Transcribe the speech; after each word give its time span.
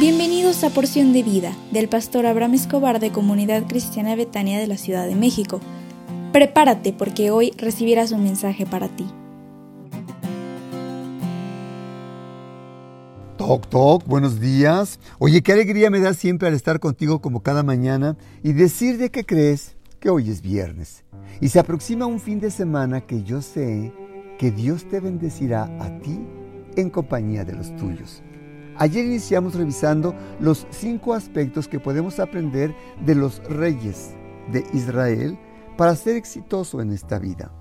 Bienvenidos 0.00 0.64
a 0.64 0.70
Porción 0.70 1.12
de 1.12 1.22
Vida 1.22 1.54
del 1.72 1.86
pastor 1.86 2.24
Abraham 2.24 2.54
Escobar 2.54 3.00
de 3.00 3.12
Comunidad 3.12 3.66
Cristiana 3.68 4.16
Betania 4.16 4.58
de 4.58 4.66
la 4.66 4.78
Ciudad 4.78 5.06
de 5.06 5.14
México. 5.14 5.60
Prepárate 6.32 6.94
porque 6.94 7.30
hoy 7.30 7.52
recibirás 7.58 8.10
un 8.10 8.24
mensaje 8.24 8.64
para 8.64 8.88
ti. 8.88 9.04
Toc, 13.36 13.66
toc, 13.66 14.06
buenos 14.06 14.40
días. 14.40 14.98
Oye, 15.18 15.42
qué 15.42 15.52
alegría 15.52 15.90
me 15.90 16.00
da 16.00 16.14
siempre 16.14 16.48
al 16.48 16.54
estar 16.54 16.80
contigo 16.80 17.20
como 17.20 17.42
cada 17.42 17.62
mañana 17.62 18.16
y 18.42 18.54
decir 18.54 18.96
de 18.96 19.10
qué 19.10 19.26
crees 19.26 19.76
que 20.00 20.08
hoy 20.08 20.30
es 20.30 20.40
viernes. 20.40 21.04
Y 21.42 21.50
se 21.50 21.58
aproxima 21.58 22.06
un 22.06 22.20
fin 22.20 22.40
de 22.40 22.50
semana 22.50 23.02
que 23.02 23.22
yo 23.22 23.42
sé 23.42 23.92
que 24.38 24.50
Dios 24.50 24.88
te 24.88 24.98
bendecirá 24.98 25.64
a 25.78 26.00
ti 26.00 26.18
en 26.76 26.88
compañía 26.88 27.44
de 27.44 27.52
los 27.52 27.76
tuyos. 27.76 28.22
Ayer 28.80 29.04
iniciamos 29.04 29.56
revisando 29.56 30.14
los 30.40 30.66
cinco 30.70 31.12
aspectos 31.12 31.68
que 31.68 31.78
podemos 31.78 32.18
aprender 32.18 32.74
de 33.04 33.14
los 33.14 33.44
reyes 33.44 34.14
de 34.50 34.64
Israel 34.72 35.38
para 35.76 35.94
ser 35.94 36.16
exitoso 36.16 36.80
en 36.80 36.90
esta 36.90 37.18
vida. 37.18 37.52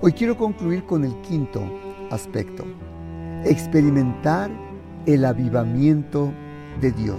Hoy 0.00 0.12
quiero 0.12 0.36
concluir 0.36 0.86
con 0.86 1.04
el 1.04 1.12
quinto 1.22 1.60
aspecto, 2.12 2.64
experimentar 3.44 4.48
el 5.06 5.24
avivamiento 5.24 6.32
de 6.80 6.92
Dios. 6.92 7.18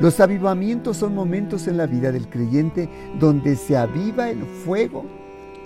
Los 0.00 0.18
avivamientos 0.20 0.96
son 0.96 1.14
momentos 1.14 1.68
en 1.68 1.76
la 1.76 1.84
vida 1.84 2.10
del 2.10 2.26
creyente 2.30 2.88
donde 3.18 3.56
se 3.56 3.76
aviva 3.76 4.30
el 4.30 4.42
fuego 4.64 5.04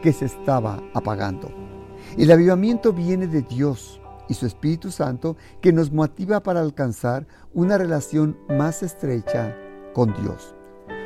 que 0.03 0.13
se 0.13 0.25
estaba 0.25 0.83
apagando. 0.93 1.53
El 2.19 2.33
avivamiento 2.33 2.93
viene 2.93 3.29
de 3.29 3.43
Dios 3.43 4.00
y 4.31 4.35
su 4.35 4.47
Espíritu 4.47 4.91
Santo 4.91 5.37
que 5.61 5.73
nos 5.73 5.93
motiva 5.93 6.43
para 6.43 6.61
alcanzar 6.61 7.27
una 7.53 7.77
relación 7.77 8.39
más 8.49 8.83
estrecha 8.83 9.55
con 9.93 10.15
Dios. 10.23 10.55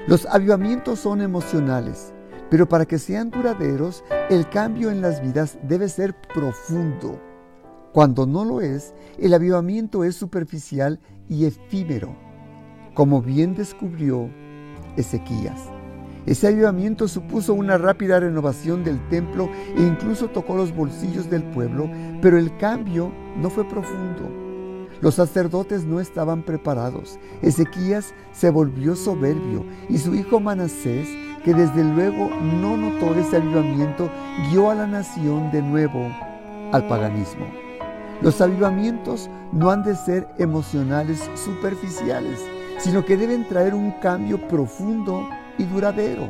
Los 0.06 0.26
avivamientos 0.26 1.00
son 1.00 1.22
emocionales, 1.22 2.12
pero 2.50 2.68
para 2.68 2.84
que 2.84 2.98
sean 2.98 3.30
duraderos, 3.30 4.04
el 4.28 4.48
cambio 4.50 4.90
en 4.90 5.00
las 5.00 5.22
vidas 5.22 5.58
debe 5.62 5.88
ser 5.88 6.14
profundo. 6.34 7.18
Cuando 7.92 8.26
no 8.26 8.44
lo 8.44 8.60
es, 8.60 8.92
el 9.18 9.32
avivamiento 9.32 10.04
es 10.04 10.14
superficial 10.14 11.00
y 11.26 11.46
efímero, 11.46 12.14
como 12.92 13.22
bien 13.22 13.54
descubrió 13.54 14.28
Ezequías. 14.96 15.73
Ese 16.26 16.48
avivamiento 16.48 17.06
supuso 17.06 17.52
una 17.52 17.76
rápida 17.76 18.18
renovación 18.18 18.82
del 18.82 18.98
templo 19.08 19.50
e 19.76 19.82
incluso 19.82 20.28
tocó 20.28 20.56
los 20.56 20.74
bolsillos 20.74 21.28
del 21.28 21.42
pueblo, 21.42 21.90
pero 22.22 22.38
el 22.38 22.56
cambio 22.56 23.12
no 23.36 23.50
fue 23.50 23.68
profundo. 23.68 24.44
Los 25.02 25.16
sacerdotes 25.16 25.84
no 25.84 26.00
estaban 26.00 26.42
preparados. 26.42 27.18
Ezequías 27.42 28.14
se 28.32 28.48
volvió 28.48 28.96
soberbio 28.96 29.66
y 29.90 29.98
su 29.98 30.14
hijo 30.14 30.40
Manasés, 30.40 31.08
que 31.44 31.52
desde 31.52 31.84
luego 31.84 32.30
no 32.40 32.78
notó 32.78 33.14
ese 33.14 33.36
avivamiento, 33.36 34.10
guió 34.50 34.70
a 34.70 34.74
la 34.74 34.86
nación 34.86 35.50
de 35.50 35.60
nuevo 35.60 36.08
al 36.72 36.86
paganismo. 36.88 37.44
Los 38.22 38.40
avivamientos 38.40 39.28
no 39.52 39.70
han 39.70 39.82
de 39.82 39.94
ser 39.94 40.26
emocionales 40.38 41.30
superficiales, 41.34 42.40
sino 42.78 43.04
que 43.04 43.18
deben 43.18 43.46
traer 43.46 43.74
un 43.74 43.90
cambio 44.00 44.48
profundo 44.48 45.28
y 45.58 45.64
duradero. 45.64 46.28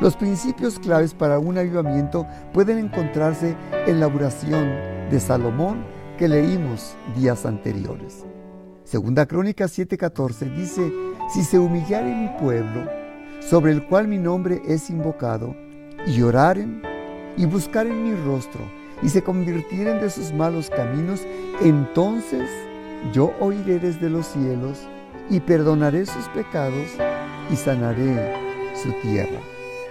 Los 0.00 0.16
principios 0.16 0.78
claves 0.78 1.14
para 1.14 1.38
un 1.38 1.56
avivamiento 1.56 2.26
pueden 2.52 2.78
encontrarse 2.78 3.56
en 3.86 4.00
la 4.00 4.08
oración 4.08 4.68
de 5.10 5.20
Salomón 5.20 5.84
que 6.18 6.28
leímos 6.28 6.96
días 7.16 7.46
anteriores. 7.46 8.24
Segunda 8.84 9.26
Crónica 9.26 9.66
7:14 9.66 10.54
dice, 10.54 10.92
si 11.32 11.42
se 11.42 11.58
humillare 11.58 12.14
mi 12.14 12.28
pueblo, 12.38 12.88
sobre 13.40 13.72
el 13.72 13.86
cual 13.86 14.08
mi 14.08 14.18
nombre 14.18 14.62
es 14.66 14.90
invocado, 14.90 15.54
y 16.06 16.20
oraren 16.22 16.82
y 17.36 17.46
buscaren 17.46 18.04
mi 18.04 18.14
rostro, 18.24 18.60
y 19.02 19.08
se 19.08 19.22
convirtieren 19.22 20.00
de 20.00 20.10
sus 20.10 20.32
malos 20.32 20.70
caminos, 20.70 21.26
entonces 21.62 22.48
yo 23.12 23.32
oiré 23.40 23.78
desde 23.78 24.10
los 24.10 24.26
cielos 24.26 24.86
y 25.30 25.40
perdonaré 25.40 26.06
sus 26.06 26.26
pecados 26.28 26.88
y 27.50 27.56
sanaré 27.56 28.43
tierra. 29.02 29.40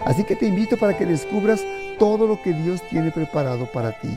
Así 0.06 0.24
que 0.24 0.36
te 0.36 0.48
invito 0.48 0.78
para 0.78 0.98
que 0.98 1.06
descubras 1.06 1.64
todo 1.98 2.28
lo 2.28 2.42
que 2.42 2.54
Dios 2.54 2.82
tiene 2.90 3.12
preparado 3.12 3.66
para 3.72 4.00
ti, 4.00 4.16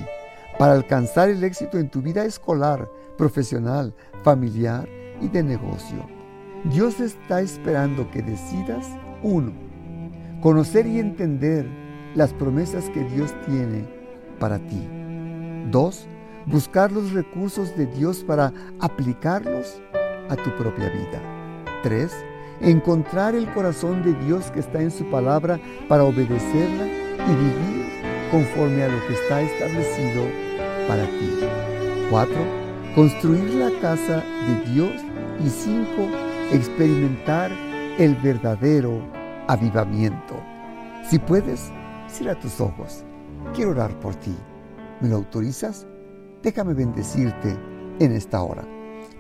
para 0.59 0.73
alcanzar 0.73 1.29
el 1.29 1.45
éxito 1.45 1.79
en 1.79 1.89
tu 1.89 2.03
vida 2.03 2.25
escolar, 2.25 2.89
profesional, 3.17 3.95
familiar 4.23 4.89
y 5.21 5.29
de 5.29 5.43
negocio. 5.43 6.07
Dios 6.65 7.01
está 7.01 7.41
esperando 7.41 8.11
que 8.11 8.23
decidas, 8.23 8.87
uno, 9.23 9.53
conocer 10.41 10.87
y 10.87 10.99
entender 10.99 11.67
las 12.15 12.33
promesas 12.33 12.89
que 12.91 13.05
Dios 13.05 13.33
tiene 13.47 13.87
para 14.41 14.59
ti. 14.59 14.89
Dos, 15.71 16.09
buscar 16.47 16.91
los 16.91 17.13
recursos 17.13 17.77
de 17.77 17.87
Dios 17.87 18.25
para 18.25 18.53
aplicarlos 18.81 19.81
a 20.29 20.37
tu 20.37 20.51
propia 20.57 20.89
vida. 20.89 21.21
Tres, 21.83 22.13
encontrar 22.61 23.35
el 23.35 23.47
corazón 23.53 24.03
de 24.03 24.15
Dios 24.25 24.51
que 24.51 24.61
está 24.61 24.81
en 24.81 24.91
su 24.91 25.05
palabra 25.11 25.61
para 25.89 26.05
obedecerla 26.05 26.87
y 26.87 27.35
vivir 27.35 27.87
conforme 28.31 28.83
a 28.83 28.89
lo 28.89 29.07
que 29.07 29.15
está 29.15 29.41
establecido 29.43 30.25
para 30.89 31.05
ti. 31.05 31.41
4. 32.11 32.35
Construir 32.95 33.55
la 33.55 33.71
casa 33.81 34.23
de 34.47 34.73
Dios. 34.73 34.93
Y 35.45 35.51
5. 35.51 35.87
Experimentar 36.53 37.51
el 37.99 38.15
verdadero 38.17 39.03
avivamiento. 39.49 40.37
Si 41.09 41.19
puedes, 41.19 41.71
cierra 42.09 42.39
tus 42.39 42.61
ojos. 42.61 43.05
Quiero 43.55 43.73
orar 43.73 43.99
por 44.01 44.15
ti. 44.15 44.35
¿Me 45.01 45.09
lo 45.09 45.17
autorizas? 45.17 45.87
Déjame 46.43 46.75
bendecirte 46.75 47.57
en 47.99 48.13
esta 48.13 48.43
hora. 48.43 48.65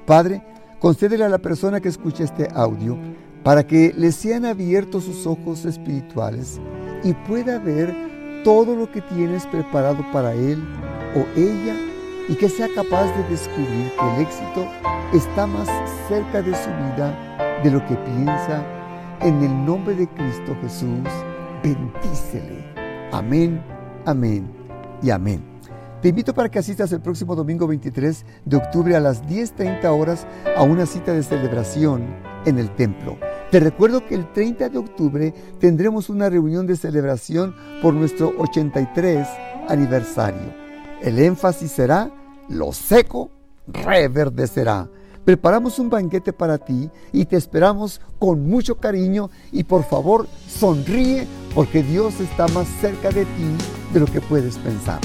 Padre, 0.06 0.42
concédele 0.78 1.24
a 1.24 1.28
la 1.28 1.38
persona 1.38 1.80
que 1.80 1.88
escucha 1.88 2.24
este 2.24 2.48
audio 2.54 2.96
para 3.46 3.64
que 3.64 3.94
le 3.96 4.10
sean 4.10 4.44
abiertos 4.44 5.04
sus 5.04 5.24
ojos 5.24 5.64
espirituales 5.66 6.60
y 7.04 7.14
pueda 7.28 7.60
ver 7.60 7.94
todo 8.42 8.74
lo 8.74 8.90
que 8.90 9.00
tienes 9.00 9.46
preparado 9.46 10.04
para 10.12 10.32
él 10.32 10.60
o 11.14 11.20
ella 11.38 11.76
y 12.28 12.34
que 12.34 12.48
sea 12.48 12.66
capaz 12.74 13.04
de 13.16 13.22
descubrir 13.30 13.92
que 13.92 14.16
el 14.16 14.22
éxito 14.22 14.66
está 15.14 15.46
más 15.46 15.68
cerca 16.08 16.42
de 16.42 16.52
su 16.56 16.70
vida 16.70 17.60
de 17.62 17.70
lo 17.70 17.78
que 17.86 17.94
piensa. 17.94 18.66
En 19.20 19.40
el 19.40 19.64
nombre 19.64 19.94
de 19.94 20.08
Cristo 20.08 20.56
Jesús, 20.62 21.06
bendícele. 21.62 22.64
Amén, 23.12 23.62
amén 24.06 24.50
y 25.00 25.10
amén. 25.10 25.40
Te 26.02 26.08
invito 26.08 26.34
para 26.34 26.48
que 26.48 26.58
asistas 26.58 26.90
el 26.90 27.00
próximo 27.00 27.36
domingo 27.36 27.68
23 27.68 28.26
de 28.44 28.56
octubre 28.56 28.96
a 28.96 29.00
las 29.00 29.22
10.30 29.22 29.84
horas 29.84 30.26
a 30.56 30.64
una 30.64 30.84
cita 30.84 31.12
de 31.12 31.22
celebración 31.22 32.08
en 32.44 32.58
el 32.58 32.74
templo. 32.74 33.16
Te 33.56 33.60
recuerdo 33.60 34.04
que 34.04 34.14
el 34.14 34.30
30 34.34 34.68
de 34.68 34.76
octubre 34.76 35.32
tendremos 35.58 36.10
una 36.10 36.28
reunión 36.28 36.66
de 36.66 36.76
celebración 36.76 37.56
por 37.80 37.94
nuestro 37.94 38.34
83 38.36 39.26
aniversario. 39.66 40.52
El 41.00 41.18
énfasis 41.18 41.70
será 41.70 42.10
lo 42.50 42.70
seco 42.74 43.30
reverdecerá. 43.66 44.90
Preparamos 45.24 45.78
un 45.78 45.88
banquete 45.88 46.34
para 46.34 46.58
ti 46.58 46.90
y 47.14 47.24
te 47.24 47.36
esperamos 47.36 48.02
con 48.18 48.46
mucho 48.46 48.74
cariño 48.74 49.30
y 49.50 49.64
por 49.64 49.84
favor 49.84 50.28
sonríe 50.46 51.26
porque 51.54 51.82
Dios 51.82 52.20
está 52.20 52.48
más 52.48 52.68
cerca 52.82 53.08
de 53.08 53.24
ti 53.24 53.56
de 53.94 54.00
lo 54.00 54.04
que 54.04 54.20
puedes 54.20 54.58
pensar. 54.58 55.00